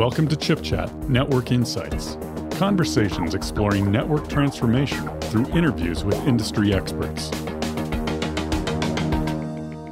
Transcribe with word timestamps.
Welcome 0.00 0.28
to 0.28 0.36
Chip 0.36 0.62
Chat 0.62 0.90
Network 1.10 1.52
Insights. 1.52 2.16
Conversations 2.52 3.34
exploring 3.34 3.92
network 3.92 4.30
transformation 4.30 5.06
through 5.20 5.46
interviews 5.48 6.04
with 6.04 6.16
industry 6.26 6.72
experts. 6.72 7.30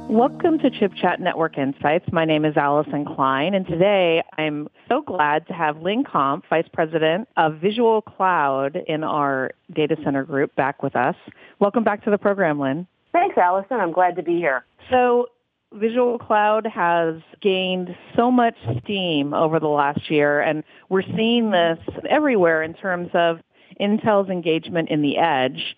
Welcome 0.09 0.57
to 0.63 0.71
Chip 0.71 0.93
Chat 0.99 1.19
Network 1.19 1.59
Insights. 1.59 2.11
My 2.11 2.25
name 2.25 2.43
is 2.43 2.57
Allyson 2.57 3.05
Klein, 3.05 3.53
and 3.53 3.67
today 3.67 4.23
I'm 4.39 4.67
so 4.87 5.03
glad 5.03 5.45
to 5.45 5.53
have 5.53 5.83
Lynn 5.83 6.03
Comp, 6.03 6.43
Vice 6.49 6.67
President 6.73 7.29
of 7.37 7.59
Visual 7.59 8.01
Cloud 8.01 8.79
in 8.87 9.03
our 9.03 9.51
data 9.75 9.95
center 10.03 10.23
group, 10.23 10.55
back 10.55 10.81
with 10.81 10.95
us. 10.95 11.15
Welcome 11.59 11.83
back 11.83 12.03
to 12.05 12.09
the 12.09 12.17
program, 12.17 12.59
Lynn. 12.59 12.87
Thanks, 13.11 13.37
Allyson. 13.37 13.77
I'm 13.79 13.91
glad 13.91 14.15
to 14.15 14.23
be 14.23 14.37
here. 14.37 14.65
So, 14.89 15.27
Visual 15.73 16.17
Cloud 16.17 16.65
has 16.65 17.15
gained 17.41 17.95
so 18.15 18.31
much 18.31 18.55
steam 18.83 19.33
over 19.33 19.59
the 19.59 19.67
last 19.67 20.09
year, 20.09 20.41
and 20.41 20.63
we're 20.89 21.03
seeing 21.15 21.51
this 21.51 21.79
everywhere 22.09 22.63
in 22.63 22.73
terms 22.73 23.09
of 23.13 23.39
Intel's 23.79 24.29
engagement 24.29 24.89
in 24.89 25.01
the 25.01 25.17
edge 25.17 25.75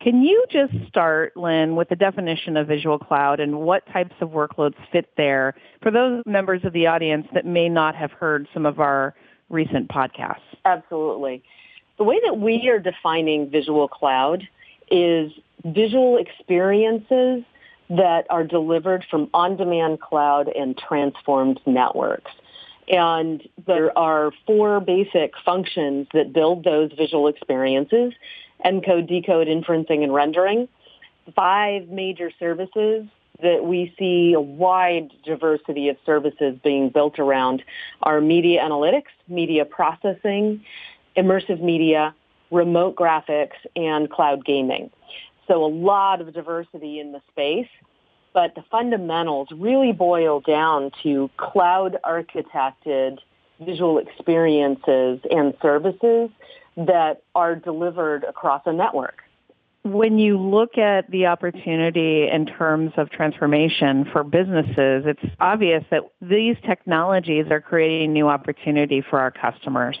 can 0.00 0.22
you 0.22 0.44
just 0.50 0.74
start, 0.88 1.36
Lynn, 1.36 1.74
with 1.74 1.88
the 1.88 1.96
definition 1.96 2.56
of 2.56 2.66
Visual 2.66 2.98
Cloud 2.98 3.40
and 3.40 3.60
what 3.60 3.86
types 3.92 4.14
of 4.20 4.30
workloads 4.30 4.74
fit 4.92 5.08
there 5.16 5.54
for 5.82 5.90
those 5.90 6.22
members 6.26 6.64
of 6.64 6.72
the 6.72 6.86
audience 6.86 7.26
that 7.32 7.46
may 7.46 7.68
not 7.68 7.96
have 7.96 8.12
heard 8.12 8.46
some 8.52 8.66
of 8.66 8.78
our 8.78 9.14
recent 9.48 9.88
podcasts? 9.88 10.40
Absolutely. 10.64 11.42
The 11.96 12.04
way 12.04 12.20
that 12.26 12.38
we 12.38 12.68
are 12.68 12.78
defining 12.78 13.48
Visual 13.48 13.88
Cloud 13.88 14.46
is 14.90 15.32
visual 15.64 16.18
experiences 16.18 17.42
that 17.88 18.26
are 18.30 18.44
delivered 18.44 19.04
from 19.10 19.30
on-demand 19.32 20.00
cloud 20.00 20.48
and 20.48 20.76
transformed 20.76 21.60
networks. 21.66 22.32
And 22.88 23.46
there 23.66 23.96
are 23.98 24.32
four 24.46 24.80
basic 24.80 25.32
functions 25.44 26.06
that 26.12 26.32
build 26.32 26.64
those 26.64 26.92
visual 26.92 27.28
experiences 27.28 28.12
encode, 28.64 29.06
decode, 29.06 29.48
inferencing, 29.48 30.02
and 30.02 30.14
rendering. 30.14 30.68
Five 31.34 31.88
major 31.88 32.30
services 32.38 33.06
that 33.42 33.64
we 33.64 33.94
see 33.98 34.32
a 34.32 34.40
wide 34.40 35.10
diversity 35.24 35.88
of 35.88 35.96
services 36.06 36.58
being 36.64 36.88
built 36.88 37.18
around 37.18 37.62
are 38.02 38.20
media 38.20 38.62
analytics, 38.62 39.12
media 39.28 39.64
processing, 39.64 40.64
immersive 41.16 41.60
media, 41.60 42.14
remote 42.50 42.96
graphics, 42.96 43.56
and 43.74 44.08
cloud 44.10 44.44
gaming. 44.44 44.90
So 45.48 45.64
a 45.64 45.72
lot 45.72 46.20
of 46.20 46.32
diversity 46.32 47.00
in 47.00 47.12
the 47.12 47.20
space, 47.30 47.68
but 48.32 48.54
the 48.54 48.64
fundamentals 48.70 49.48
really 49.52 49.92
boil 49.92 50.40
down 50.40 50.90
to 51.02 51.30
cloud 51.36 51.98
architected 52.04 53.18
visual 53.60 53.98
experiences 53.98 55.20
and 55.30 55.54
services 55.62 56.30
that 56.76 57.22
are 57.34 57.54
delivered 57.54 58.24
across 58.24 58.62
a 58.66 58.72
network. 58.72 59.22
When 59.84 60.18
you 60.18 60.36
look 60.36 60.78
at 60.78 61.08
the 61.10 61.26
opportunity 61.26 62.28
in 62.28 62.44
terms 62.44 62.92
of 62.96 63.08
transformation 63.08 64.04
for 64.12 64.24
businesses, 64.24 65.04
it's 65.06 65.24
obvious 65.38 65.84
that 65.90 66.02
these 66.20 66.56
technologies 66.66 67.46
are 67.50 67.60
creating 67.60 68.12
new 68.12 68.28
opportunity 68.28 69.00
for 69.00 69.20
our 69.20 69.30
customers. 69.30 69.96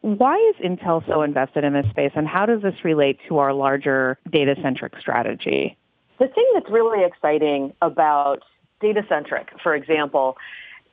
Why 0.00 0.36
is 0.36 0.64
Intel 0.64 1.04
so 1.06 1.22
invested 1.22 1.64
in 1.64 1.72
this 1.72 1.86
space 1.90 2.12
and 2.14 2.26
how 2.26 2.46
does 2.46 2.62
this 2.62 2.84
relate 2.84 3.18
to 3.28 3.38
our 3.38 3.52
larger 3.52 4.18
data-centric 4.30 4.98
strategy? 5.00 5.76
The 6.18 6.28
thing 6.28 6.46
that's 6.54 6.70
really 6.70 7.04
exciting 7.04 7.72
about 7.82 8.42
data-centric, 8.80 9.48
for 9.62 9.74
example, 9.74 10.36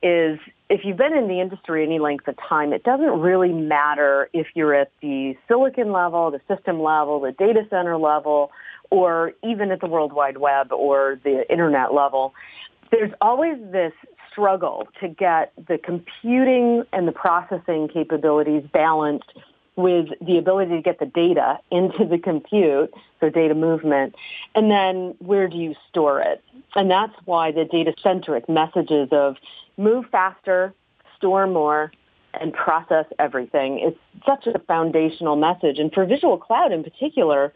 is 0.02 0.38
if 0.68 0.84
you've 0.84 0.96
been 0.96 1.16
in 1.16 1.28
the 1.28 1.40
industry 1.40 1.84
any 1.84 1.98
length 1.98 2.26
of 2.28 2.36
time, 2.36 2.72
it 2.72 2.82
doesn't 2.82 3.20
really 3.20 3.52
matter 3.52 4.28
if 4.32 4.48
you're 4.54 4.74
at 4.74 4.90
the 5.00 5.36
silicon 5.48 5.92
level, 5.92 6.30
the 6.30 6.40
system 6.54 6.82
level, 6.82 7.20
the 7.20 7.32
data 7.32 7.62
center 7.70 7.96
level, 7.96 8.50
or 8.90 9.32
even 9.42 9.70
at 9.70 9.80
the 9.80 9.86
World 9.86 10.12
Wide 10.12 10.38
Web 10.38 10.72
or 10.72 11.18
the 11.22 11.50
internet 11.50 11.94
level. 11.94 12.34
There's 12.90 13.12
always 13.20 13.56
this 13.72 13.92
struggle 14.36 14.86
to 15.00 15.08
get 15.08 15.52
the 15.68 15.78
computing 15.78 16.84
and 16.92 17.08
the 17.08 17.12
processing 17.12 17.88
capabilities 17.88 18.62
balanced 18.70 19.32
with 19.76 20.08
the 20.20 20.36
ability 20.36 20.76
to 20.76 20.82
get 20.82 20.98
the 20.98 21.06
data 21.06 21.58
into 21.70 22.04
the 22.04 22.18
compute, 22.18 22.92
so 23.20 23.30
data 23.30 23.54
movement, 23.54 24.14
and 24.54 24.70
then 24.70 25.14
where 25.18 25.48
do 25.48 25.56
you 25.56 25.74
store 25.88 26.20
it? 26.20 26.42
And 26.74 26.90
that's 26.90 27.14
why 27.24 27.52
the 27.52 27.64
data-centric 27.64 28.48
messages 28.48 29.08
of 29.10 29.36
move 29.78 30.04
faster, 30.12 30.74
store 31.16 31.46
more, 31.46 31.92
and 32.38 32.52
process 32.52 33.06
everything 33.18 33.78
is 33.78 33.94
such 34.26 34.46
a 34.46 34.58
foundational 34.58 35.36
message. 35.36 35.78
And 35.78 35.90
for 35.90 36.04
Visual 36.04 36.36
Cloud 36.36 36.70
in 36.70 36.84
particular, 36.84 37.54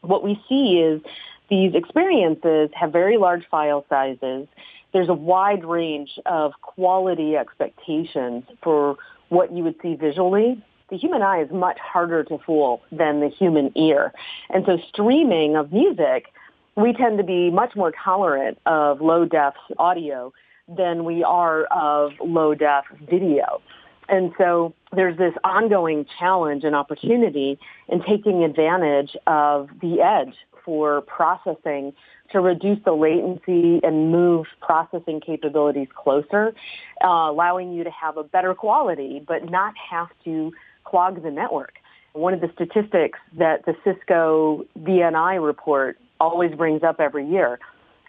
what 0.00 0.24
we 0.24 0.42
see 0.48 0.80
is 0.80 1.00
these 1.48 1.74
experiences 1.74 2.70
have 2.74 2.92
very 2.92 3.16
large 3.16 3.46
file 3.48 3.84
sizes. 3.88 4.48
There's 4.92 5.08
a 5.08 5.14
wide 5.14 5.64
range 5.64 6.18
of 6.26 6.52
quality 6.62 7.36
expectations 7.36 8.44
for 8.62 8.96
what 9.28 9.52
you 9.52 9.62
would 9.64 9.76
see 9.82 9.94
visually 9.94 10.62
the 10.90 10.96
human 10.96 11.22
eye 11.22 11.42
is 11.42 11.50
much 11.50 11.78
harder 11.78 12.24
to 12.24 12.38
fool 12.38 12.82
than 12.90 13.20
the 13.20 13.28
human 13.28 13.72
ear. 13.76 14.12
And 14.50 14.64
so 14.64 14.78
streaming 14.88 15.56
of 15.56 15.72
music, 15.72 16.32
we 16.76 16.92
tend 16.92 17.18
to 17.18 17.24
be 17.24 17.50
much 17.50 17.76
more 17.76 17.92
tolerant 17.92 18.58
of 18.66 19.00
low 19.00 19.24
def 19.24 19.54
audio 19.78 20.32
than 20.68 21.04
we 21.04 21.22
are 21.22 21.64
of 21.64 22.12
low 22.24 22.54
def 22.54 22.84
video. 23.08 23.60
And 24.08 24.32
so 24.38 24.74
there's 24.92 25.18
this 25.18 25.34
ongoing 25.44 26.06
challenge 26.18 26.64
and 26.64 26.74
opportunity 26.74 27.58
in 27.88 28.02
taking 28.02 28.42
advantage 28.42 29.14
of 29.26 29.68
the 29.82 30.00
edge 30.00 30.34
for 30.68 31.00
processing 31.00 31.94
to 32.30 32.40
reduce 32.40 32.78
the 32.84 32.92
latency 32.92 33.80
and 33.82 34.12
move 34.12 34.44
processing 34.60 35.18
capabilities 35.18 35.88
closer, 35.96 36.54
uh, 37.02 37.08
allowing 37.08 37.72
you 37.72 37.84
to 37.84 37.90
have 37.90 38.18
a 38.18 38.22
better 38.22 38.52
quality, 38.52 39.24
but 39.26 39.50
not 39.50 39.72
have 39.78 40.08
to 40.24 40.52
clog 40.84 41.22
the 41.22 41.30
network. 41.30 41.72
One 42.12 42.34
of 42.34 42.42
the 42.42 42.50
statistics 42.52 43.18
that 43.38 43.64
the 43.64 43.74
Cisco 43.82 44.66
VNI 44.78 45.42
report 45.42 45.98
always 46.20 46.54
brings 46.54 46.82
up 46.82 47.00
every 47.00 47.26
year 47.26 47.58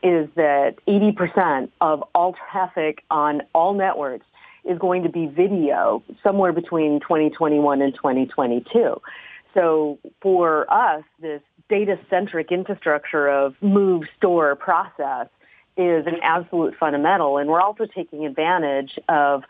is 0.04 0.28
that 0.36 0.76
80% 0.86 1.70
of 1.80 2.04
all 2.14 2.36
traffic 2.52 3.06
on 3.10 3.42
all 3.56 3.74
networks 3.74 4.26
is 4.66 4.78
going 4.80 5.04
to 5.04 5.10
be 5.10 5.28
video 5.28 6.04
somewhere 6.22 6.52
between 6.52 7.00
2021 7.00 7.82
and 7.82 7.96
2022. 7.96 9.02
So 9.54 9.98
for 10.22 10.72
us, 10.72 11.04
this 11.22 11.42
data-centric 11.70 12.52
infrastructure 12.52 13.28
of 13.28 13.56
move, 13.62 14.04
store, 14.18 14.56
process 14.56 15.28
is 15.78 16.06
an 16.08 16.18
absolute 16.22 16.76
fundamental. 16.80 17.38
And 17.38 17.50
we're 17.50 17.62
also 17.62 17.86
taking 17.86 18.26
advantage 18.26 19.00
of 19.08 19.44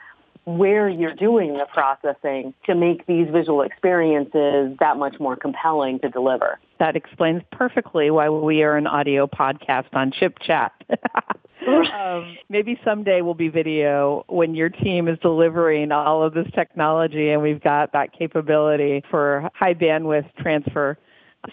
where 0.46 0.90
you're 0.90 1.16
doing 1.16 1.54
the 1.54 1.66
processing 1.72 2.54
to 2.66 2.74
make 2.74 3.06
these 3.06 3.28
visual 3.32 3.62
experiences 3.62 4.76
that 4.80 4.98
much 4.98 5.20
more 5.20 5.36
compelling 5.36 6.00
to 6.00 6.10
deliver. 6.10 6.60
That 6.80 6.96
explains 6.96 7.42
perfectly 7.52 8.10
why 8.10 8.30
we 8.30 8.64
are 8.64 8.78
an 8.78 8.88
audio 8.88 9.28
podcast 9.28 9.88
on 9.94 10.12
Chip 10.12 10.38
Chat. 10.40 10.72
um, 11.68 12.38
maybe 12.50 12.80
someday 12.84 13.22
we'll 13.22 13.34
be 13.34 13.50
video 13.50 14.24
when 14.28 14.56
your 14.56 14.70
team 14.70 15.08
is 15.08 15.20
delivering 15.20 15.92
all 15.92 16.24
of 16.24 16.34
this 16.34 16.48
technology 16.56 17.30
and 17.30 17.42
we've 17.42 17.62
got 17.62 17.92
that 17.94 18.14
capability 18.18 19.04
for 19.10 19.50
high 19.54 19.74
bandwidth 19.74 20.34
transfer. 20.38 20.98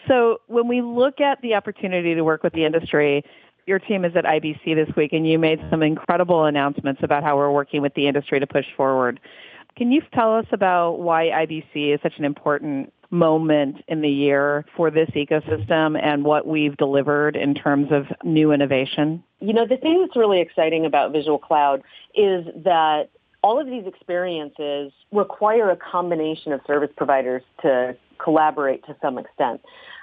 So 0.09 0.41
when 0.47 0.69
we 0.69 0.83
look 0.83 1.21
at 1.21 1.41
the 1.43 1.55
opportunity 1.55 2.15
to 2.15 2.23
work 2.23 2.43
with 2.43 2.53
the 2.53 2.65
industry, 2.65 3.25
your 3.67 3.79
team 3.79 4.05
is 4.05 4.15
at 4.17 4.25
IBC 4.25 4.75
this 4.75 4.95
week, 4.97 5.13
and 5.13 5.29
you 5.29 5.39
made 5.39 5.61
some 5.71 5.83
incredible 5.83 6.44
announcements 6.44 7.03
about 7.03 7.23
how 7.23 7.37
we're 7.37 7.50
working 7.50 7.83
with 7.83 7.94
the 7.94 8.06
industry 8.06 8.38
to 8.41 8.47
push 8.47 8.67
forward. 8.77 9.21
Can 9.77 9.93
you 9.93 10.03
tell 10.15 10.35
us 10.35 10.47
about 10.53 11.00
why 11.00 11.27
IBC 11.27 11.94
is 11.94 12.00
such 12.03 12.15
an 12.19 12.25
important 12.25 12.93
moment 13.11 13.85
in 13.88 14.00
the 14.00 14.09
year 14.09 14.65
for 14.77 14.91
this 14.91 15.09
ecosystem 15.11 16.00
and 16.00 16.25
what 16.25 16.47
we've 16.47 16.77
delivered 16.77 17.37
in 17.37 17.55
terms 17.55 17.89
of 17.91 18.06
new 18.25 18.53
innovation? 18.53 19.23
You 19.41 19.53
know, 19.53 19.67
the 19.67 19.77
thing 19.77 20.00
that's 20.00 20.17
really 20.17 20.41
exciting 20.41 20.87
about 20.87 21.12
Visual 21.12 21.39
Cloud 21.39 21.82
is 22.15 22.47
that 22.65 23.11
all 23.43 23.61
of 23.61 23.67
these 23.67 23.87
experiences 23.87 24.93
require 25.12 25.71
a 25.71 25.77
combination 25.77 26.53
of 26.53 26.61
service 26.67 26.91
providers 26.97 27.43
to 27.62 27.97
collaborate 28.19 28.85
to 28.87 28.97
some 29.01 29.19
extent. 29.19 29.61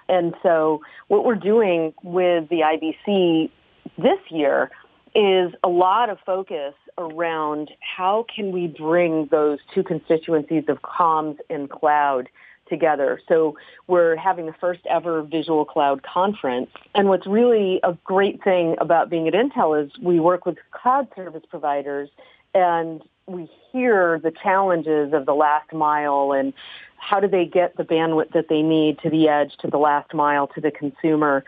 And 0.10 0.34
so 0.44 0.82
what 1.08 1.26
we're 1.26 1.36
doing 1.36 1.94
with 2.04 2.50
the 2.50 2.62
IBC 2.62 3.50
this 3.98 4.20
year 4.30 4.70
is 5.16 5.54
a 5.64 5.70
lot 5.70 6.10
of 6.10 6.18
focus 6.26 6.74
around 6.98 7.72
how 7.80 8.26
can 8.34 8.52
we 8.52 8.68
bring 8.68 9.28
those 9.32 9.60
two 9.74 9.84
constituencies 9.84 10.64
of 10.68 10.82
comms 10.82 11.38
and 11.50 11.70
cloud 11.70 12.30
together. 12.68 13.20
So 13.28 13.56
we're 13.88 14.16
having 14.16 14.46
the 14.46 14.56
first 14.60 14.82
ever 14.90 15.22
Visual 15.22 15.66
Cloud 15.66 16.02
conference. 16.04 16.70
And 16.96 17.10
what's 17.10 17.28
really 17.28 17.80
a 17.84 17.98
great 18.04 18.44
thing 18.44 18.76
about 18.80 19.10
being 19.10 19.28
at 19.28 19.34
Intel 19.34 19.84
is 19.84 19.92
we 20.02 20.20
work 20.20 20.46
with 20.46 20.58
cloud 20.72 21.08
service 21.16 21.44
providers 21.50 22.10
and 22.54 23.02
we 23.28 23.50
hear 23.72 24.20
the 24.20 24.32
challenges 24.32 25.14
of 25.14 25.26
the 25.26 25.34
last 25.34 25.72
mile 25.74 26.34
and 26.34 26.54
how 26.98 27.20
do 27.20 27.28
they 27.28 27.46
get 27.46 27.76
the 27.78 27.84
bandwidth 27.84 28.32
that 28.34 28.48
they 28.50 28.62
need 28.62 29.00
to 29.00 29.10
the 29.10 29.28
edge, 29.28 29.56
to 29.60 29.68
the 29.68 29.78
last 29.78 30.14
mile, 30.14 30.48
to 30.48 30.62
the 30.62 30.72
consumer. 30.72 31.44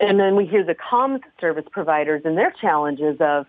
And 0.00 0.18
then 0.18 0.36
we 0.36 0.46
hear 0.46 0.64
the 0.64 0.74
comms 0.74 1.22
service 1.40 1.64
providers 1.70 2.22
and 2.24 2.36
their 2.36 2.52
challenges 2.60 3.16
of, 3.20 3.46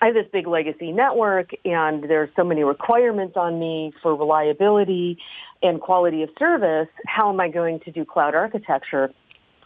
I 0.00 0.06
have 0.06 0.14
this 0.14 0.26
big 0.32 0.46
legacy 0.46 0.92
network 0.92 1.50
and 1.64 2.04
there's 2.04 2.30
so 2.36 2.44
many 2.44 2.64
requirements 2.64 3.36
on 3.36 3.58
me 3.58 3.92
for 4.02 4.14
reliability 4.14 5.18
and 5.62 5.80
quality 5.80 6.22
of 6.22 6.30
service. 6.38 6.88
How 7.06 7.28
am 7.28 7.40
I 7.40 7.48
going 7.48 7.80
to 7.80 7.90
do 7.90 8.04
cloud 8.04 8.34
architecture? 8.34 9.12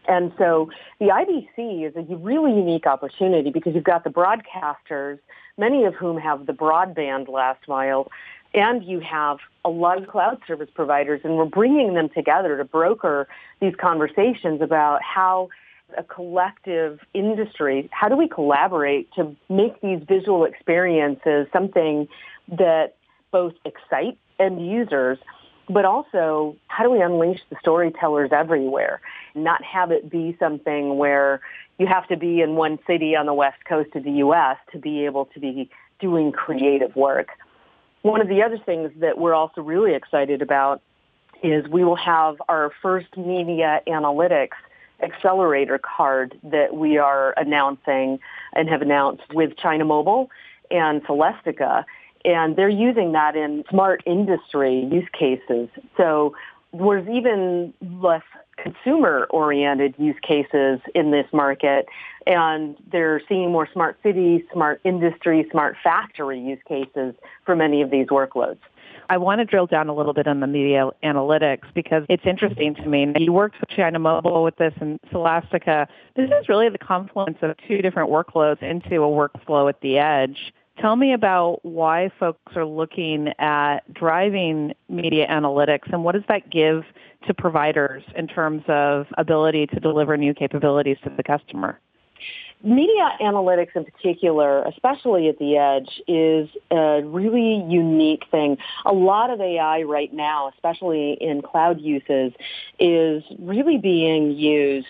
And 0.06 0.32
so 0.38 0.70
the 1.00 1.06
IBC 1.06 1.88
is 1.88 1.96
a 1.96 2.16
really 2.16 2.52
unique 2.52 2.86
opportunity 2.86 3.50
because 3.50 3.74
you've 3.74 3.84
got 3.84 4.04
the 4.04 4.10
broadcasters, 4.10 5.18
many 5.56 5.84
of 5.84 5.94
whom 5.94 6.18
have 6.18 6.46
the 6.46 6.52
broadband 6.52 7.28
last 7.28 7.66
mile, 7.68 8.10
and 8.52 8.84
you 8.84 9.00
have 9.00 9.38
a 9.64 9.70
lot 9.70 10.00
of 10.00 10.08
cloud 10.08 10.38
service 10.46 10.68
providers, 10.74 11.20
and 11.24 11.36
we're 11.36 11.44
bringing 11.44 11.94
them 11.94 12.08
together 12.08 12.56
to 12.56 12.64
broker 12.64 13.26
these 13.60 13.74
conversations 13.80 14.60
about 14.60 15.00
how 15.02 15.48
a 15.98 16.02
collective 16.02 17.00
industry, 17.14 17.88
how 17.92 18.08
do 18.08 18.16
we 18.16 18.28
collaborate 18.28 19.12
to 19.14 19.34
make 19.48 19.80
these 19.80 20.00
visual 20.06 20.44
experiences 20.44 21.46
something 21.52 22.08
that 22.48 22.94
both 23.30 23.54
excite 23.64 24.18
end 24.38 24.64
users 24.66 25.18
but 25.68 25.84
also 25.84 26.56
how 26.68 26.84
do 26.84 26.90
we 26.90 27.00
unleash 27.00 27.40
the 27.50 27.56
storytellers 27.60 28.30
everywhere 28.32 29.00
not 29.34 29.62
have 29.64 29.90
it 29.90 30.10
be 30.10 30.36
something 30.38 30.96
where 30.96 31.40
you 31.78 31.86
have 31.86 32.06
to 32.08 32.16
be 32.16 32.40
in 32.40 32.54
one 32.56 32.78
city 32.86 33.16
on 33.16 33.26
the 33.26 33.34
west 33.34 33.64
coast 33.68 33.90
of 33.94 34.04
the 34.04 34.10
us 34.10 34.58
to 34.72 34.78
be 34.78 35.04
able 35.04 35.26
to 35.26 35.40
be 35.40 35.68
doing 36.00 36.32
creative 36.32 36.94
work 36.96 37.28
one 38.04 38.20
of 38.20 38.28
the 38.28 38.42
other 38.42 38.58
things 38.58 38.90
that 39.00 39.16
we're 39.16 39.32
also 39.32 39.62
really 39.62 39.94
excited 39.94 40.42
about 40.42 40.82
is 41.42 41.66
we 41.68 41.84
will 41.84 41.96
have 41.96 42.36
our 42.50 42.70
first 42.82 43.16
media 43.16 43.80
analytics 43.86 44.56
accelerator 45.02 45.78
card 45.78 46.38
that 46.42 46.74
we 46.74 46.98
are 46.98 47.32
announcing 47.38 48.18
and 48.52 48.68
have 48.68 48.82
announced 48.82 49.22
with 49.32 49.56
China 49.56 49.86
Mobile 49.86 50.30
and 50.70 51.02
Celestica 51.04 51.84
and 52.26 52.56
they're 52.56 52.68
using 52.68 53.12
that 53.12 53.36
in 53.36 53.64
smart 53.70 54.02
industry 54.06 54.86
use 54.90 55.08
cases. 55.18 55.68
So 55.96 56.34
there's 56.72 57.08
even 57.08 57.72
less 58.00 58.22
consumer-oriented 58.56 59.94
use 59.98 60.16
cases 60.22 60.80
in 60.94 61.10
this 61.10 61.26
market, 61.32 61.86
and 62.26 62.76
they're 62.90 63.20
seeing 63.28 63.50
more 63.52 63.68
smart 63.72 63.98
city, 64.02 64.44
smart 64.52 64.80
industry, 64.84 65.46
smart 65.50 65.76
factory 65.82 66.40
use 66.40 66.60
cases 66.66 67.14
for 67.44 67.56
many 67.56 67.82
of 67.82 67.90
these 67.90 68.06
workloads. 68.08 68.58
I 69.10 69.18
want 69.18 69.40
to 69.40 69.44
drill 69.44 69.66
down 69.66 69.88
a 69.88 69.94
little 69.94 70.14
bit 70.14 70.26
on 70.26 70.40
the 70.40 70.46
media 70.46 70.88
analytics 71.02 71.64
because 71.74 72.04
it's 72.08 72.24
interesting 72.24 72.74
to 72.76 72.86
me. 72.86 73.12
You 73.18 73.32
worked 73.32 73.60
with 73.60 73.68
China 73.68 73.98
Mobile 73.98 74.42
with 74.42 74.56
this 74.56 74.72
and 74.80 74.98
Celestica. 75.12 75.86
This 76.16 76.30
is 76.30 76.48
really 76.48 76.70
the 76.70 76.78
confluence 76.78 77.36
of 77.42 77.54
two 77.68 77.82
different 77.82 78.10
workloads 78.10 78.62
into 78.62 79.02
a 79.02 79.08
workflow 79.08 79.68
at 79.68 79.80
the 79.82 79.98
edge 79.98 80.54
Tell 80.80 80.96
me 80.96 81.12
about 81.12 81.64
why 81.64 82.10
folks 82.18 82.56
are 82.56 82.64
looking 82.64 83.28
at 83.38 83.80
driving 83.92 84.74
media 84.88 85.26
analytics 85.28 85.92
and 85.92 86.02
what 86.02 86.12
does 86.12 86.24
that 86.28 86.50
give 86.50 86.84
to 87.26 87.34
providers 87.34 88.02
in 88.16 88.26
terms 88.26 88.62
of 88.68 89.06
ability 89.18 89.66
to 89.68 89.80
deliver 89.80 90.16
new 90.16 90.34
capabilities 90.34 90.96
to 91.04 91.10
the 91.10 91.22
customer? 91.22 91.80
Media 92.62 93.10
analytics 93.20 93.76
in 93.76 93.84
particular, 93.84 94.64
especially 94.64 95.28
at 95.28 95.38
the 95.38 95.58
edge, 95.58 96.00
is 96.08 96.48
a 96.70 97.02
really 97.04 97.62
unique 97.68 98.24
thing. 98.30 98.56
A 98.86 98.92
lot 98.92 99.28
of 99.28 99.40
AI 99.40 99.82
right 99.82 100.12
now, 100.14 100.48
especially 100.48 101.18
in 101.20 101.42
cloud 101.42 101.78
uses, 101.78 102.32
is 102.78 103.22
really 103.38 103.76
being 103.76 104.32
used 104.32 104.86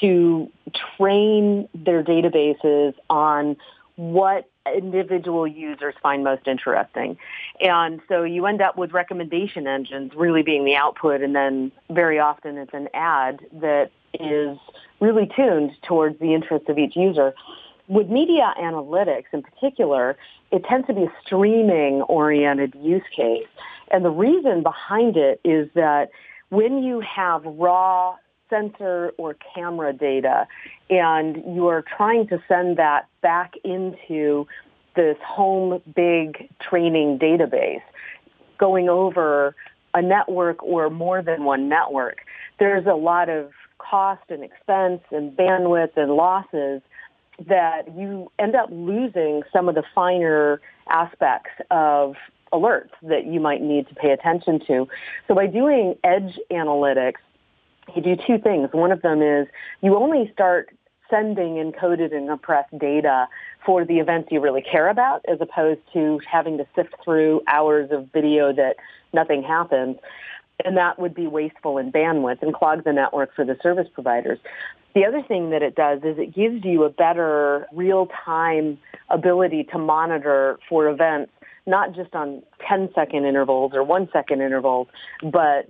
to 0.00 0.50
train 0.96 1.68
their 1.74 2.02
databases 2.02 2.94
on 3.08 3.56
what 3.96 4.48
individual 4.66 5.46
users 5.46 5.94
find 6.02 6.24
most 6.24 6.46
interesting. 6.46 7.16
And 7.60 8.00
so 8.08 8.22
you 8.22 8.46
end 8.46 8.62
up 8.62 8.76
with 8.76 8.92
recommendation 8.92 9.66
engines 9.66 10.12
really 10.14 10.42
being 10.42 10.64
the 10.64 10.76
output 10.76 11.22
and 11.22 11.34
then 11.34 11.72
very 11.90 12.18
often 12.18 12.58
it's 12.58 12.74
an 12.74 12.88
ad 12.94 13.40
that 13.60 13.90
is 14.14 14.58
really 15.00 15.28
tuned 15.34 15.72
towards 15.82 16.18
the 16.20 16.34
interests 16.34 16.68
of 16.68 16.78
each 16.78 16.96
user. 16.96 17.34
With 17.88 18.08
media 18.08 18.54
analytics 18.58 19.24
in 19.32 19.42
particular, 19.42 20.16
it 20.50 20.64
tends 20.64 20.86
to 20.86 20.94
be 20.94 21.02
a 21.02 21.12
streaming 21.24 22.02
oriented 22.02 22.74
use 22.76 23.02
case. 23.14 23.46
And 23.90 24.04
the 24.04 24.10
reason 24.10 24.62
behind 24.62 25.16
it 25.16 25.40
is 25.44 25.68
that 25.74 26.10
when 26.50 26.82
you 26.82 27.00
have 27.00 27.42
raw 27.44 28.16
sensor 28.52 29.12
or 29.16 29.34
camera 29.54 29.94
data 29.94 30.46
and 30.90 31.36
you 31.54 31.68
are 31.68 31.82
trying 31.96 32.26
to 32.26 32.42
send 32.46 32.76
that 32.76 33.08
back 33.22 33.54
into 33.64 34.46
this 34.94 35.16
home 35.24 35.80
big 35.94 36.50
training 36.60 37.18
database 37.18 37.80
going 38.58 38.88
over 38.88 39.56
a 39.94 40.02
network 40.02 40.62
or 40.62 40.90
more 40.90 41.22
than 41.22 41.44
one 41.44 41.68
network, 41.68 42.18
there's 42.58 42.86
a 42.86 42.94
lot 42.94 43.28
of 43.28 43.50
cost 43.78 44.22
and 44.28 44.44
expense 44.44 45.00
and 45.10 45.36
bandwidth 45.36 45.96
and 45.96 46.12
losses 46.12 46.82
that 47.48 47.82
you 47.96 48.30
end 48.38 48.54
up 48.54 48.68
losing 48.70 49.42
some 49.52 49.68
of 49.68 49.74
the 49.74 49.82
finer 49.94 50.60
aspects 50.88 51.50
of 51.70 52.14
alerts 52.52 52.90
that 53.02 53.26
you 53.26 53.40
might 53.40 53.62
need 53.62 53.88
to 53.88 53.94
pay 53.94 54.10
attention 54.10 54.60
to. 54.66 54.86
So 55.26 55.34
by 55.34 55.46
doing 55.46 55.96
edge 56.04 56.38
analytics, 56.50 57.14
you 57.94 58.02
do 58.02 58.16
two 58.16 58.38
things. 58.38 58.68
One 58.72 58.92
of 58.92 59.02
them 59.02 59.22
is 59.22 59.46
you 59.80 59.96
only 59.96 60.30
start 60.32 60.70
sending 61.10 61.54
encoded 61.54 62.14
and 62.14 62.28
compressed 62.28 62.76
data 62.78 63.28
for 63.64 63.84
the 63.84 63.98
events 63.98 64.28
you 64.32 64.40
really 64.40 64.62
care 64.62 64.88
about 64.88 65.22
as 65.28 65.38
opposed 65.40 65.80
to 65.92 66.18
having 66.30 66.56
to 66.58 66.66
sift 66.74 66.94
through 67.04 67.42
hours 67.46 67.90
of 67.90 68.08
video 68.12 68.52
that 68.52 68.76
nothing 69.12 69.42
happens. 69.42 69.98
And 70.64 70.76
that 70.76 70.98
would 70.98 71.14
be 71.14 71.26
wasteful 71.26 71.76
in 71.78 71.92
bandwidth 71.92 72.40
and 72.40 72.54
clog 72.54 72.84
the 72.84 72.92
network 72.92 73.34
for 73.34 73.44
the 73.44 73.56
service 73.62 73.88
providers. 73.92 74.38
The 74.94 75.04
other 75.04 75.22
thing 75.22 75.50
that 75.50 75.62
it 75.62 75.74
does 75.74 75.98
is 75.98 76.18
it 76.18 76.34
gives 76.34 76.64
you 76.64 76.84
a 76.84 76.90
better 76.90 77.66
real-time 77.72 78.78
ability 79.10 79.64
to 79.72 79.78
monitor 79.78 80.58
for 80.68 80.88
events, 80.88 81.32
not 81.66 81.94
just 81.94 82.14
on 82.14 82.42
10 82.68 82.90
second 82.94 83.24
intervals 83.24 83.72
or 83.74 83.82
one 83.82 84.08
second 84.12 84.40
intervals, 84.40 84.88
but 85.22 85.68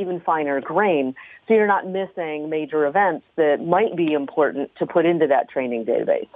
even 0.00 0.20
finer 0.20 0.60
grain. 0.60 1.14
So 1.46 1.54
you're 1.54 1.66
not 1.66 1.86
missing 1.86 2.48
major 2.48 2.86
events 2.86 3.24
that 3.36 3.64
might 3.64 3.96
be 3.96 4.12
important 4.12 4.70
to 4.76 4.86
put 4.86 5.06
into 5.06 5.26
that 5.26 5.48
training 5.48 5.84
database. 5.84 6.28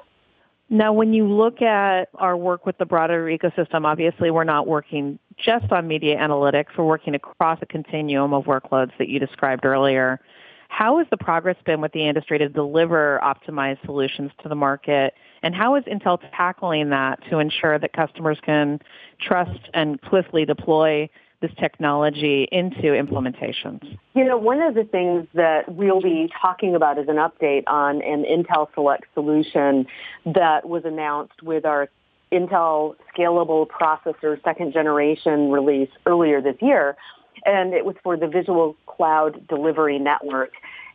Now, 0.70 0.92
when 0.92 1.14
you 1.14 1.26
look 1.26 1.62
at 1.62 2.10
our 2.16 2.36
work 2.36 2.66
with 2.66 2.76
the 2.76 2.84
broader 2.84 3.24
ecosystem, 3.24 3.86
obviously 3.86 4.30
we're 4.30 4.44
not 4.44 4.66
working 4.66 5.18
just 5.38 5.72
on 5.72 5.88
media 5.88 6.18
analytics. 6.18 6.66
We're 6.76 6.84
working 6.84 7.14
across 7.14 7.58
a 7.62 7.66
continuum 7.66 8.34
of 8.34 8.44
workloads 8.44 8.92
that 8.98 9.08
you 9.08 9.18
described 9.18 9.64
earlier. 9.64 10.20
How 10.68 10.98
has 10.98 11.06
the 11.10 11.16
progress 11.16 11.56
been 11.64 11.80
with 11.80 11.92
the 11.92 12.06
industry 12.06 12.38
to 12.38 12.48
deliver 12.50 13.18
optimized 13.22 13.82
solutions 13.86 14.30
to 14.42 14.48
the 14.50 14.54
market? 14.54 15.14
And 15.42 15.54
how 15.54 15.76
is 15.76 15.84
Intel 15.84 16.20
tackling 16.36 16.90
that 16.90 17.20
to 17.30 17.38
ensure 17.38 17.78
that 17.78 17.94
customers 17.94 18.38
can 18.42 18.80
trust 19.18 19.70
and 19.72 19.98
swiftly 20.08 20.44
deploy 20.44 21.08
this 21.40 21.50
technology 21.58 22.48
into 22.50 22.82
implementations? 22.82 23.96
You 24.14 24.24
know, 24.24 24.36
one 24.36 24.60
of 24.60 24.74
the 24.74 24.84
things 24.84 25.26
that 25.34 25.72
we'll 25.72 26.00
be 26.00 26.30
talking 26.40 26.74
about 26.74 26.98
is 26.98 27.08
an 27.08 27.16
update 27.16 27.62
on 27.66 28.02
an 28.02 28.24
Intel 28.24 28.66
Select 28.74 29.04
solution 29.14 29.86
that 30.26 30.68
was 30.68 30.84
announced 30.84 31.42
with 31.42 31.64
our 31.64 31.88
Intel 32.32 32.96
Scalable 33.16 33.66
Processor 33.66 34.42
second 34.42 34.72
generation 34.72 35.50
release 35.50 35.90
earlier 36.06 36.40
this 36.40 36.56
year. 36.60 36.96
And 37.44 37.72
it 37.72 37.84
was 37.84 37.94
for 38.02 38.16
the 38.16 38.26
Visual 38.26 38.76
Cloud 38.86 39.46
Delivery 39.48 39.98
Network. 39.98 40.50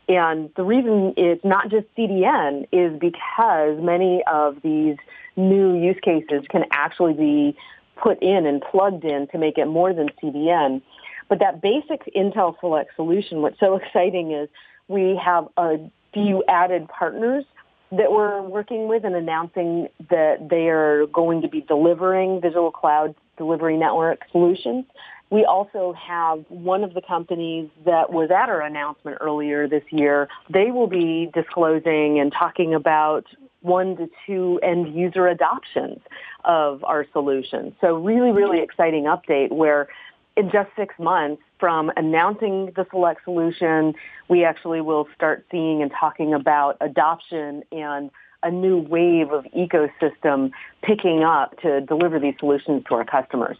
And 0.10 0.50
the 0.58 0.64
reason 0.64 1.14
it's 1.16 1.44
not 1.46 1.70
just 1.70 1.88
CDN 1.98 2.68
is 2.74 3.00
because 3.00 3.82
many 3.82 4.22
of 4.32 4.58
these 4.62 4.98
new 5.38 5.76
use 5.82 5.98
cases 6.04 6.44
can 6.50 6.66
actually 6.72 7.14
be 7.14 7.58
put 8.02 8.22
in 8.22 8.46
and 8.46 8.62
plugged 8.62 9.04
in 9.04 9.28
to 9.28 9.38
make 9.38 9.58
it 9.58 9.66
more 9.66 9.94
than 9.94 10.10
CDN. 10.22 10.82
But 11.30 11.40
that 11.40 11.62
basic 11.62 12.02
Intel 12.16 12.60
Select 12.60 12.96
solution, 12.96 13.42
what's 13.42 13.60
so 13.60 13.76
exciting 13.84 14.32
is 14.32 14.50
we 14.88 15.20
have 15.24 15.48
a 15.58 15.78
few 16.14 16.44
added 16.48 16.88
partners 16.88 17.46
that 17.92 18.12
we're 18.12 18.42
working 18.42 18.88
with 18.88 19.04
and 19.04 19.16
announcing 19.16 19.88
that 20.10 20.50
they 20.50 20.70
are 20.70 21.06
going 21.08 21.42
to 21.42 21.48
be 21.48 21.62
delivering 21.62 22.42
Visual 22.42 22.72
Cloud 22.72 23.16
Delivery 23.38 23.78
Network 23.78 24.22
solutions. 24.32 24.86
We 25.30 25.46
also 25.46 25.94
have 25.94 26.46
one 26.50 26.84
of 26.84 26.94
the 26.94 27.02
companies 27.02 27.70
that 27.86 28.12
was 28.12 28.30
at 28.30 28.50
our 28.50 28.62
announcement 28.62 29.18
earlier 29.22 29.68
this 29.68 29.84
year. 29.90 30.28
They 30.52 30.72
will 30.72 30.88
be 30.88 31.30
disclosing 31.34 32.20
and 32.20 32.32
talking 32.32 32.74
about 32.74 33.26
one 33.64 33.96
to 33.98 34.10
two 34.26 34.60
end 34.62 34.94
user 34.96 35.28
adoptions 35.28 36.00
of 36.46 36.84
our 36.84 37.06
solution. 37.12 37.76
So 37.82 37.96
really, 37.96 38.32
really 38.32 38.62
exciting 38.62 39.06
update 39.06 39.52
where 39.52 39.88
in 40.36 40.50
just 40.52 40.70
six 40.76 40.96
months 41.00 41.42
from 41.60 41.92
announcing 41.96 42.72
the 42.76 42.86
select 42.92 43.24
solution, 43.24 43.94
we 44.30 44.44
actually 44.44 44.82
will 44.82 45.08
start 45.16 45.46
seeing 45.52 45.82
and 45.82 45.92
talking 45.98 46.34
about 46.34 46.78
adoption 46.82 47.64
and 47.72 48.10
a 48.42 48.52
new 48.52 48.78
wave 48.78 49.32
of 49.32 49.46
ecosystem 49.56 50.52
picking 50.82 51.24
up 51.24 51.60
to 51.62 51.82
deliver 51.82 52.20
these 52.20 52.36
solutions 52.40 52.84
to 52.90 52.96
our 52.96 53.06
customers. 53.06 53.58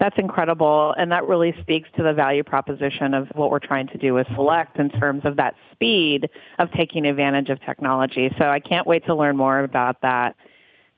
That's 0.00 0.16
incredible. 0.16 0.94
And 0.96 1.12
that 1.12 1.28
really 1.28 1.54
speaks 1.60 1.88
to 1.96 2.02
the 2.02 2.14
value 2.14 2.42
proposition 2.42 3.12
of 3.12 3.28
what 3.34 3.50
we're 3.50 3.58
trying 3.58 3.86
to 3.88 3.98
do 3.98 4.14
with 4.14 4.26
Select 4.34 4.78
in 4.78 4.88
terms 4.88 5.22
of 5.24 5.36
that 5.36 5.54
speed 5.72 6.30
of 6.58 6.72
taking 6.72 7.04
advantage 7.04 7.50
of 7.50 7.60
technology. 7.60 8.34
So 8.38 8.46
I 8.46 8.60
can't 8.60 8.86
wait 8.86 9.04
to 9.06 9.14
learn 9.14 9.36
more 9.36 9.60
about 9.60 10.00
that. 10.00 10.36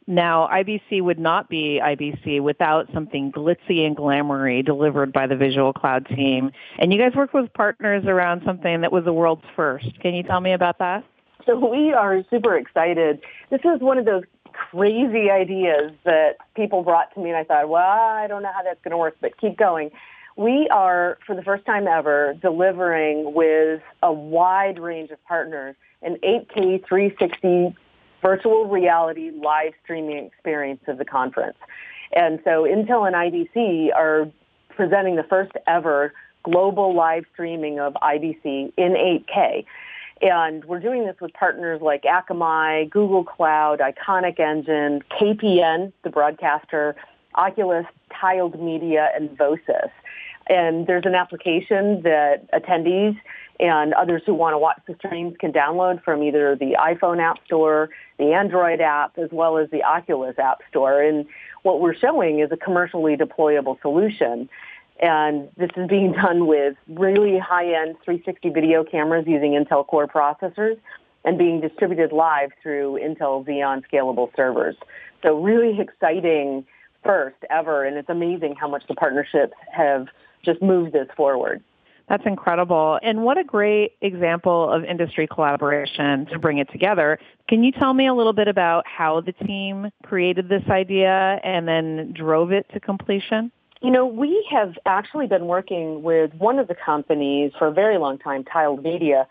Now, 0.06 0.49
IBC 0.52 1.02
would 1.02 1.18
not 1.18 1.49
be 1.49 1.80
IBC 1.82 2.40
without 2.40 2.88
something 2.94 3.32
glitzy 3.32 3.87
and 3.87 3.97
glamoury 3.97 4.64
delivered 4.64 5.12
by 5.12 5.26
the 5.26 5.37
Visual 5.37 5.73
Cloud 5.73 6.06
team. 6.06 6.52
And 6.78 6.92
you 6.92 6.99
guys 6.99 7.12
worked 7.14 7.35
with 7.35 7.52
partners 7.52 8.04
around 8.06 8.42
something 8.44 8.80
that 8.80 8.92
was 8.92 9.04
the 9.04 9.12
world's 9.12 9.44
first. 9.54 10.00
Can 10.00 10.14
you 10.14 10.23
tell 10.23 10.40
me 10.40 10.52
about 10.52 10.78
that? 10.78 11.04
So 11.44 11.56
we 11.56 11.92
are 11.92 12.23
super 12.30 12.56
excited. 12.56 13.21
This 13.50 13.61
is 13.64 13.80
one 13.80 13.99
of 13.99 14.04
those 14.04 14.23
crazy 14.72 15.30
ideas 15.30 15.92
that 16.04 16.36
people 16.56 16.82
brought 16.82 17.12
to 17.14 17.20
me 17.20 17.30
and 17.30 17.38
I 17.38 17.44
thought, 17.44 17.68
well, 17.68 17.82
I 17.82 18.26
don't 18.26 18.42
know 18.42 18.52
how 18.54 18.62
that's 18.62 18.80
going 18.82 18.92
to 18.92 18.96
work, 18.96 19.16
but 19.20 19.38
keep 19.38 19.56
going. 19.56 19.90
We 20.36 20.66
are, 20.70 21.18
for 21.26 21.36
the 21.36 21.42
first 21.42 21.66
time 21.66 21.86
ever, 21.86 22.34
delivering 22.40 23.34
with 23.34 23.82
a 24.02 24.12
wide 24.12 24.78
range 24.78 25.10
of 25.10 25.22
partners 25.24 25.76
an 26.00 26.16
8K 26.24 26.86
360 26.86 27.76
virtual 28.22 28.66
reality 28.66 29.30
live 29.30 29.72
streaming 29.84 30.24
experience 30.24 30.80
of 30.88 30.96
the 30.98 31.04
conference. 31.04 31.58
And 32.12 32.40
so 32.44 32.64
Intel 32.64 33.06
and 33.06 33.14
IBC 33.14 33.94
are 33.94 34.30
presenting 34.70 35.16
the 35.16 35.22
first 35.24 35.52
ever 35.66 36.14
global 36.44 36.94
live 36.94 37.24
streaming 37.32 37.78
of 37.78 37.94
IBC 37.94 38.72
in 38.76 38.92
8K. 38.92 39.64
And 40.22 40.64
we're 40.66 40.78
doing 40.78 41.04
this 41.04 41.16
with 41.20 41.32
partners 41.32 41.82
like 41.82 42.04
Akamai, 42.04 42.88
Google 42.88 43.24
Cloud, 43.24 43.80
Iconic 43.80 44.38
Engine, 44.38 45.02
KPN, 45.20 45.92
the 46.04 46.10
broadcaster, 46.10 46.94
Oculus, 47.34 47.86
Tiled 48.20 48.60
Media, 48.60 49.08
and 49.16 49.30
Vosis. 49.36 49.90
And 50.48 50.86
there's 50.86 51.06
an 51.06 51.16
application 51.16 52.02
that 52.02 52.46
attendees 52.52 53.18
and 53.58 53.94
others 53.94 54.22
who 54.24 54.34
want 54.34 54.54
to 54.54 54.58
watch 54.58 54.80
the 54.86 54.94
streams 54.96 55.36
can 55.38 55.52
download 55.52 56.02
from 56.02 56.22
either 56.22 56.56
the 56.56 56.76
iPhone 56.78 57.20
App 57.20 57.36
Store, 57.46 57.90
the 58.18 58.32
Android 58.32 58.80
app, 58.80 59.18
as 59.18 59.28
well 59.30 59.58
as 59.58 59.70
the 59.70 59.82
Oculus 59.82 60.36
App 60.38 60.58
Store. 60.68 61.00
And 61.02 61.26
what 61.62 61.80
we're 61.80 61.94
showing 61.94 62.40
is 62.40 62.50
a 62.50 62.56
commercially 62.56 63.16
deployable 63.16 63.80
solution. 63.80 64.48
And 65.02 65.49
this 65.56 65.71
is 65.76 65.88
being 65.88 66.12
done 66.12 66.47
with 66.47 66.76
really 66.88 67.37
high-end 67.37 67.97
360 68.04 68.50
video 68.50 68.85
cameras 68.85 69.25
using 69.26 69.52
Intel 69.52 69.85
Core 69.85 70.06
processors 70.06 70.78
and 71.25 71.37
being 71.37 71.61
distributed 71.61 72.12
live 72.12 72.50
through 72.62 73.00
Intel 73.02 73.44
Xeon 73.44 73.82
scalable 73.92 74.35
servers. 74.37 74.76
So 75.23 75.40
really 75.40 75.78
exciting 75.80 76.64
first 77.04 77.37
ever, 77.50 77.85
and 77.85 77.97
it's 77.97 78.09
amazing 78.09 78.54
how 78.54 78.68
much 78.68 78.85
the 78.87 78.94
partnerships 78.94 79.54
have 79.73 80.06
just 80.44 80.62
moved 80.62 80.92
this 80.92 81.09
forward. 81.16 81.62
That's 82.09 82.26
incredible. 82.26 83.00
And 83.02 83.25
what 83.25 83.38
a 83.38 83.44
great 83.44 83.92
example 84.02 84.71
of 84.71 84.85
industry 84.85 85.26
collaboration 85.26 86.26
to 86.26 86.38
bring 86.38 86.59
it 86.59 86.71
together. 86.71 87.18
Can 87.49 87.64
you 87.64 87.73
tell 87.73 87.94
me 87.94 88.06
a 88.06 88.14
little 88.14 88.32
bit 88.32 88.49
about 88.49 88.87
how 88.87 89.21
the 89.21 89.32
team 89.32 89.90
created 90.04 90.49
this 90.49 90.64
idea 90.68 91.40
and 91.42 91.66
then 91.66 92.12
drove 92.12 92.52
it 92.52 92.66
to 92.73 92.80
completion? 92.80 93.50
You 93.82 93.90
know, 93.90 94.06
we 94.06 94.46
have 94.48 94.78
actually 94.86 95.26
been 95.26 95.46
working 95.46 96.04
with 96.04 96.32
one 96.34 96.60
of 96.60 96.68
the 96.68 96.74
companies 96.74 97.50
for 97.58 97.66
a 97.66 97.72
very 97.72 97.98
long 97.98 98.16
time, 98.16 98.44
Tiled 98.44 98.84
Media. 98.84 99.26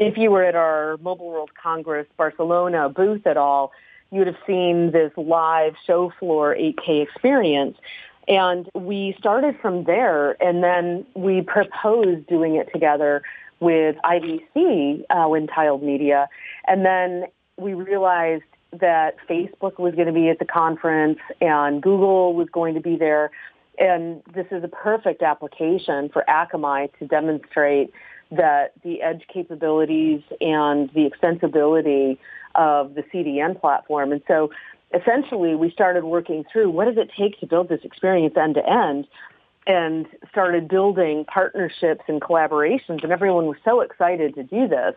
If 0.00 0.16
you 0.18 0.32
were 0.32 0.42
at 0.42 0.56
our 0.56 0.96
Mobile 0.96 1.28
World 1.28 1.50
Congress 1.54 2.08
Barcelona 2.16 2.88
booth 2.88 3.28
at 3.28 3.36
all, 3.36 3.70
you 4.10 4.18
would 4.18 4.26
have 4.26 4.42
seen 4.44 4.90
this 4.90 5.12
live 5.16 5.74
show 5.86 6.12
floor 6.18 6.56
8K 6.56 7.00
experience. 7.00 7.78
And 8.26 8.68
we 8.74 9.14
started 9.18 9.56
from 9.62 9.84
there, 9.84 10.32
and 10.42 10.64
then 10.64 11.06
we 11.14 11.42
proposed 11.42 12.26
doing 12.26 12.56
it 12.56 12.72
together 12.72 13.22
with 13.60 13.94
IBC 14.04 15.04
uh, 15.10 15.28
when 15.28 15.46
Tiled 15.46 15.84
Media. 15.84 16.28
And 16.66 16.84
then 16.84 17.26
we 17.56 17.74
realized 17.74 18.42
that 18.72 19.16
Facebook 19.28 19.78
was 19.78 19.94
going 19.94 20.06
to 20.06 20.12
be 20.12 20.28
at 20.28 20.38
the 20.38 20.44
conference 20.44 21.18
and 21.40 21.82
Google 21.82 22.34
was 22.34 22.48
going 22.50 22.74
to 22.74 22.80
be 22.80 22.96
there. 22.96 23.30
And 23.80 24.22
this 24.34 24.46
is 24.50 24.62
a 24.62 24.68
perfect 24.68 25.22
application 25.22 26.10
for 26.10 26.22
Akamai 26.28 26.90
to 26.98 27.06
demonstrate 27.06 27.92
that 28.30 28.72
the 28.84 29.02
edge 29.02 29.22
capabilities 29.32 30.20
and 30.40 30.90
the 30.90 31.10
extensibility 31.10 32.18
of 32.54 32.94
the 32.94 33.02
CDN 33.02 33.58
platform. 33.58 34.12
And 34.12 34.22
so 34.28 34.50
essentially 34.94 35.54
we 35.54 35.70
started 35.70 36.04
working 36.04 36.44
through 36.52 36.70
what 36.70 36.84
does 36.84 36.98
it 36.98 37.10
take 37.16 37.40
to 37.40 37.46
build 37.46 37.68
this 37.68 37.80
experience 37.82 38.36
end 38.36 38.54
to 38.54 38.68
end 38.68 39.06
and 39.66 40.06
started 40.30 40.68
building 40.68 41.24
partnerships 41.24 42.02
and 42.06 42.20
collaborations 42.20 43.02
and 43.02 43.12
everyone 43.12 43.46
was 43.46 43.58
so 43.64 43.80
excited 43.80 44.34
to 44.34 44.42
do 44.42 44.68
this. 44.68 44.94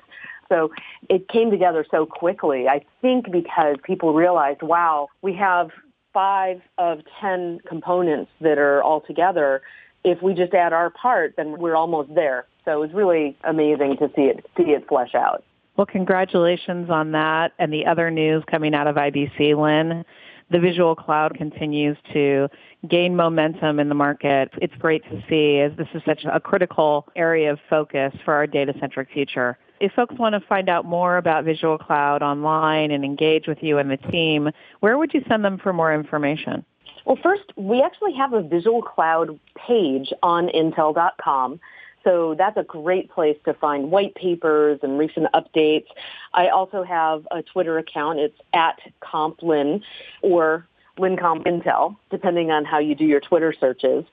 So 0.50 0.72
it 1.10 1.30
came 1.30 1.52
together 1.52 1.86
so 1.90 2.06
quickly. 2.06 2.68
I 2.68 2.82
think 3.02 3.32
because 3.32 3.78
people 3.84 4.13
realized, 4.13 4.62
wow, 4.62 5.08
we 5.22 5.34
have 5.36 5.70
five 6.13 6.62
of 6.77 7.00
10 7.20 7.60
components 7.67 8.32
that 8.41 8.58
are 8.58 8.82
all 8.84 9.01
together. 9.01 9.62
If 10.03 10.22
we 10.22 10.34
just 10.34 10.53
add 10.53 10.74
our 10.74 10.89
part, 10.89 11.36
then 11.38 11.58
we're 11.60 11.75
almost 11.75 12.13
there. 12.13 12.46
So 12.65 12.72
it 12.72 12.79
was 12.79 12.93
really 12.93 13.38
amazing 13.43 13.98
to 13.98 14.10
see 14.15 14.24
it, 14.24 14.46
see 14.55 14.72
it 14.72 14.88
flesh 14.88 15.15
out. 15.15 15.43
Well, 15.75 15.88
congratulations 15.88 16.89
on 16.89 17.12
that 17.13 17.53
and 17.58 17.74
the 17.74 17.86
other 17.86 18.12
news 18.12 18.43
coming 18.50 18.75
out 18.75 18.88
of 18.88 18.96
IBC, 18.96 19.58
Lynn. 19.58 20.05
The 20.51 20.60
Visual 20.60 20.96
Cloud 20.96 21.36
continues 21.36 21.98
to 22.13 22.48
gain 22.88 23.15
momentum 23.15 23.79
in 23.79 23.89
the 23.89 23.96
market. 23.96 24.50
It's 24.62 24.75
great 24.75 25.03
to 25.05 25.24
see 25.27 25.60
as 25.62 25.75
this 25.77 25.88
is 25.96 26.03
such 26.05 26.25
a 26.32 26.39
critical 26.39 27.08
area 27.15 27.51
of 27.51 27.60
focus 27.70 28.13
for 28.24 28.36
our 28.36 28.46
data-centric 28.46 29.10
future. 29.12 29.58
If 29.84 29.92
folks 29.92 30.16
want 30.18 30.32
to 30.32 30.40
find 30.40 30.70
out 30.70 30.86
more 30.86 31.18
about 31.18 31.44
Visual 31.44 31.78
Cloud 31.78 32.24
online 32.24 32.90
and 32.90 33.04
engage 33.04 33.48
with 33.48 33.62
you 33.62 33.80
and 33.80 33.92
the 33.92 33.98
team, 33.98 34.50
where 34.80 34.98
would 34.98 35.13
you 35.13 35.22
send 35.28 35.44
them 35.44 35.58
for 35.58 35.74
more 35.74 35.94
information? 35.94 36.63
Well, 37.04 37.20
first, 37.22 37.44
we 37.58 37.82
actually 37.82 38.13
have 38.13 38.32
a 38.32 38.42
Visual 38.42 38.82
Cloud 38.82 39.38
page 39.58 40.13
on 40.24 40.48
intel.com 40.48 41.60
so 42.04 42.36
that's 42.38 42.58
a 42.58 42.63
great 42.63 43.10
place 43.10 43.38
to 43.46 43.54
find 43.54 43.90
white 43.90 44.13
papers 44.16 44.80
and 44.84 45.00
recent 45.00 45.28
updates. 45.34 45.86
I 46.34 46.50
also 46.50 46.84
have 46.84 47.25
a 47.32 47.42
Twitter 47.42 47.78
account. 47.78 48.20
It's 48.20 48.38
at 48.54 48.80
CompLin 49.02 49.82
or 50.22 50.68
LinCompIntel, 50.98 51.96
depending 52.12 52.52
on 52.52 52.66
how 52.66 52.80
you 52.80 52.94
do 52.94 53.06
your 53.06 53.22
Twitter 53.22 53.54
searches. 53.58 54.04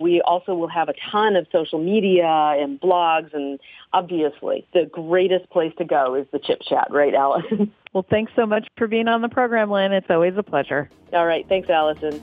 We 0.00 0.20
also 0.22 0.54
will 0.54 0.68
have 0.68 0.88
a 0.88 0.94
ton 1.10 1.36
of 1.36 1.46
social 1.52 1.78
media 1.78 2.26
and 2.26 2.80
blogs, 2.80 3.32
and 3.32 3.60
obviously 3.92 4.66
the 4.72 4.86
greatest 4.90 5.48
place 5.50 5.72
to 5.78 5.84
go 5.84 6.14
is 6.14 6.26
the 6.32 6.38
Chip 6.38 6.60
Chat, 6.68 6.88
right, 6.90 7.14
Allyson? 7.14 7.72
Well, 7.92 8.04
thanks 8.10 8.32
so 8.34 8.44
much 8.44 8.66
for 8.76 8.88
being 8.88 9.06
on 9.06 9.22
the 9.22 9.28
program, 9.28 9.70
Lynn. 9.70 9.92
It's 9.92 10.10
always 10.10 10.34
a 10.36 10.42
pleasure. 10.42 10.90
All 11.12 11.26
right. 11.26 11.48
Thanks, 11.48 11.70
Allyson. 11.70 12.20